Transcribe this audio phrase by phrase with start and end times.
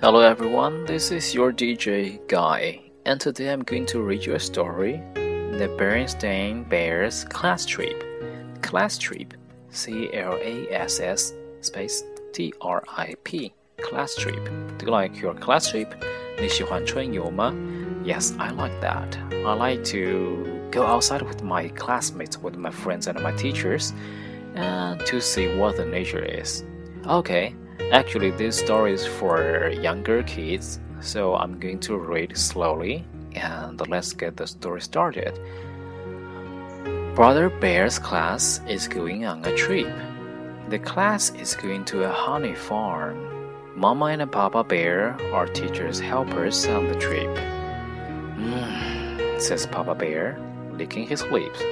[0.00, 4.38] Hello everyone, this is your DJ Guy, and today I'm going to read you a
[4.38, 8.04] story The Berenstain Bears Class Trip.
[8.62, 9.34] Class Trip,
[9.70, 11.32] C L A S S
[11.62, 14.44] space T R I P, Class Trip.
[14.78, 15.92] Do you like your class trip?
[16.38, 16.46] I
[18.50, 19.18] like that.
[19.32, 23.92] I like to go outside with my classmates, with my friends and my teachers,
[24.54, 26.62] and to see what the nature is.
[27.04, 27.56] Okay.
[27.92, 34.12] Actually, this story is for younger kids, so I'm going to read slowly and let's
[34.12, 35.38] get the story started.
[37.14, 39.92] Brother Bear's class is going on a trip.
[40.68, 43.24] The class is going to a honey farm.
[43.74, 47.34] Mama and Papa Bear are teachers' helpers on the trip.
[48.36, 50.38] Mmm, says Papa Bear,
[50.72, 51.62] licking his lips.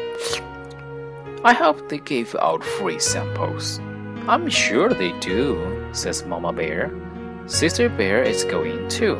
[1.44, 3.80] I hope they give out free samples.
[4.26, 6.92] I'm sure they do, says Mama Bear.
[7.46, 9.16] Sister Bear is going too.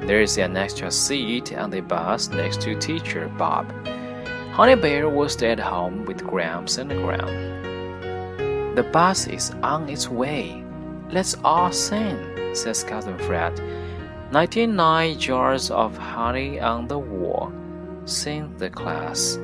[0.00, 3.72] There is an extra seat on the bus next to Teacher Bob.
[4.52, 8.74] Honey Bear will stay at home with Gramps and Gram.
[8.74, 10.62] The bus is on its way.
[11.10, 12.18] Let's all sing,
[12.54, 13.60] says Cousin Fred.
[14.32, 17.52] Ninety-nine jars of honey on the wall,
[18.06, 19.38] sing the class.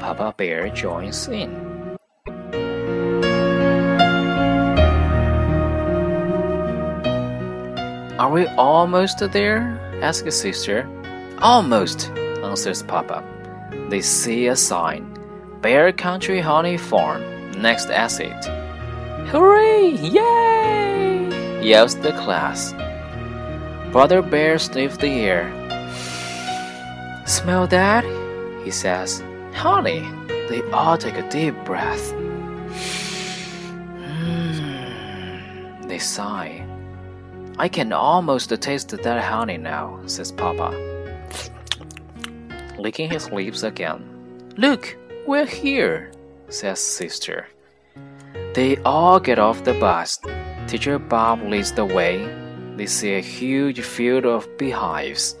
[0.00, 1.71] Papa Bear joins in.
[8.22, 9.62] Are we almost there?
[10.00, 10.86] asks his sister.
[11.40, 12.08] Almost,
[12.44, 13.24] answers Papa.
[13.88, 15.18] They see a sign
[15.60, 17.20] Bear Country Honey Farm,
[17.60, 18.44] next exit.
[19.26, 19.96] Hooray!
[19.96, 21.64] Yay!
[21.66, 22.72] yells the class.
[23.90, 25.50] Brother Bear sniffs the air.
[27.26, 28.04] Smell that?
[28.64, 29.20] he says.
[29.52, 30.08] Honey!
[30.48, 32.12] They all take a deep breath.
[33.98, 36.61] Mm, they sigh.
[37.58, 40.72] I can almost taste that honey now, says Papa,
[42.78, 44.02] licking his lips again.
[44.56, 44.96] Look,
[45.26, 46.12] we're here,
[46.48, 47.46] says Sister.
[48.54, 50.18] They all get off the bus.
[50.66, 52.26] Teacher Bob leads the way.
[52.76, 55.36] They see a huge field of beehives.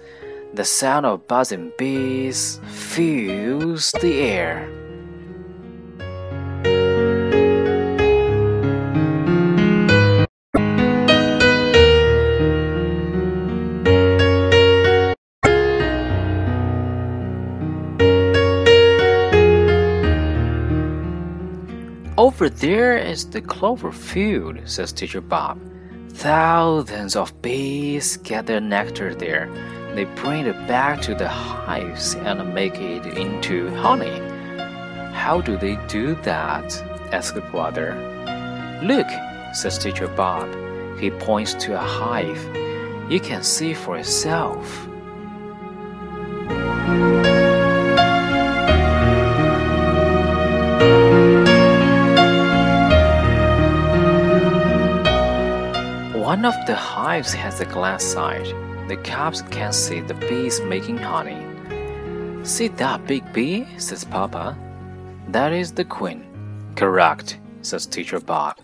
[0.54, 4.68] The sound of buzzing bees fills the air.
[22.42, 25.60] Over there is the clover field, says Teacher Bob.
[26.08, 29.48] Thousands of bees gather nectar there.
[29.94, 34.18] They bring it back to the hives and make it into honey.
[35.14, 36.74] How do they do that?
[37.12, 37.94] asks the brother.
[38.82, 39.06] Look,
[39.54, 40.48] says Teacher Bob.
[40.98, 42.42] He points to a hive.
[43.08, 44.88] You can see for yourself.
[56.42, 58.46] One of the hives has a glass side.
[58.88, 61.40] The cubs can see the bees making honey.
[62.42, 63.64] See that big bee?
[63.78, 64.58] says Papa.
[65.28, 66.24] That is the queen.
[66.74, 68.56] Correct, says Teacher Bob.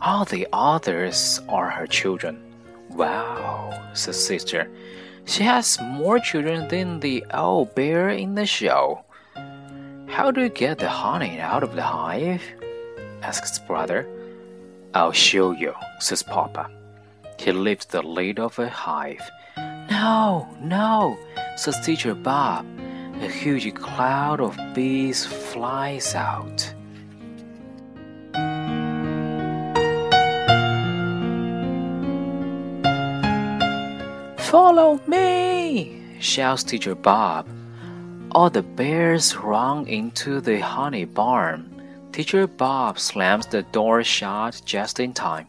[0.00, 2.42] All the others are her children.
[2.90, 4.68] Wow, says Sister.
[5.24, 9.04] She has more children than the owl bear in the show.
[10.08, 12.42] How do you get the honey out of the hive?
[13.22, 14.08] asks brother.
[14.92, 16.68] I'll show you, says Papa.
[17.38, 19.30] He lifts the lid of a hive.
[19.90, 21.18] No, no,
[21.56, 22.66] says Teacher Bob.
[23.20, 26.74] A huge cloud of bees flies out.
[34.38, 37.48] Follow me, shouts Teacher Bob.
[38.32, 41.68] All the bears run into the honey barn.
[42.12, 45.48] Teacher Bob slams the door shut just in time.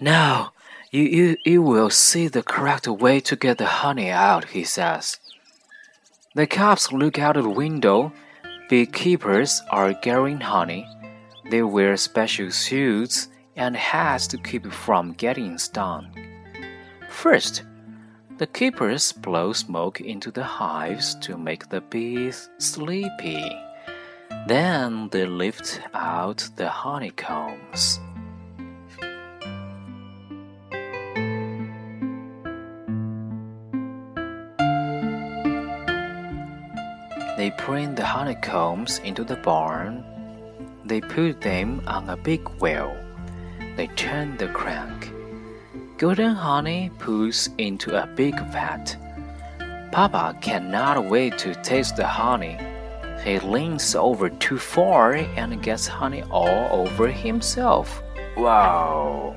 [0.00, 0.52] Now,
[0.90, 5.18] you, you, you will see the correct way to get the honey out, he says.
[6.34, 8.12] The cubs look out of the window.
[8.68, 10.86] Beekeepers are gathering honey.
[11.50, 16.14] They wear special suits and hats to keep from getting stung.
[17.08, 17.64] First,
[18.36, 23.50] the keepers blow smoke into the hives to make the bees sleepy.
[24.46, 27.98] Then they lift out the honeycombs.
[37.38, 40.02] They bring the honeycombs into the barn.
[40.84, 42.96] They put them on a big wheel.
[43.76, 45.12] they turn the crank.
[45.98, 48.96] Golden honey pours into a big vat.
[49.92, 52.58] Papa cannot wait to taste the honey.
[53.22, 58.02] He leans over too far and gets honey all over himself.
[58.36, 59.36] Wow!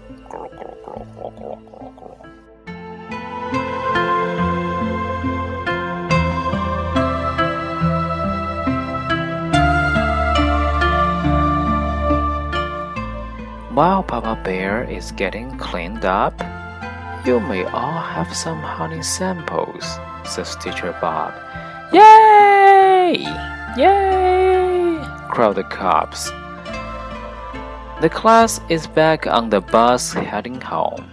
[14.51, 16.35] Bear is getting cleaned up,
[17.25, 21.31] you may all have some honey samples, says Teacher Bob.
[21.93, 23.23] Yay!
[23.77, 24.99] Yay!
[25.29, 26.31] crowd the cops.
[28.01, 31.09] The class is back on the bus heading home.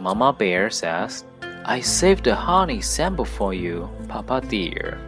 [0.00, 1.24] Mama Bear says,
[1.64, 4.98] I saved a honey sample for you, Papa dear.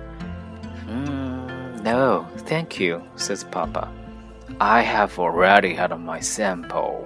[0.87, 3.93] Hmm, no, thank you, says Papa.
[4.61, 7.05] I have already had my sample.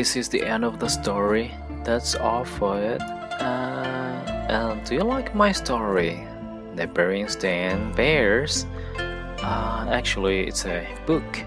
[0.00, 1.52] This is the end of the story.
[1.84, 3.02] That's all for it.
[3.02, 6.26] Uh, and do you like my story?
[6.74, 8.64] The Berenstain Bears?
[8.96, 11.44] Uh, actually, it's a book.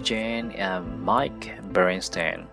[0.00, 2.46] Jane and Mike Berenstain.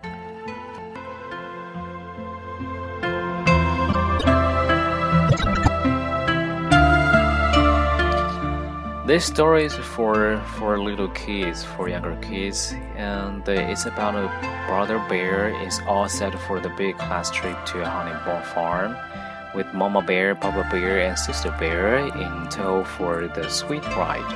[9.08, 14.28] This story is for for little kids, for younger kids, and uh, it's about a
[14.68, 18.12] brother bear is all set for the big class trip to a honey
[18.54, 18.98] farm,
[19.56, 24.28] with Mama Bear, Papa Bear, and Sister Bear in tow for the sweet ride.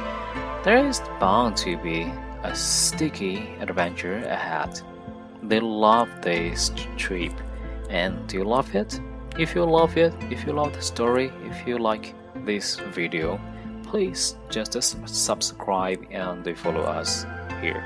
[0.63, 2.09] There is bound to be
[2.43, 4.79] a sticky adventure ahead.
[5.43, 7.33] They love this trip,
[7.89, 9.01] and do you love it?
[9.37, 12.15] If you love it, if you love the story, if you like
[12.45, 13.37] this video
[13.90, 14.72] please just
[15.06, 17.24] subscribe and follow us
[17.60, 17.82] here.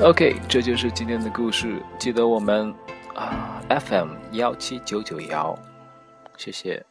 [0.00, 1.80] OK，这就是今天的故事。
[1.98, 2.74] 记得我们
[3.14, 5.56] 啊，FM 幺七九九幺，
[6.36, 6.84] 谢谢。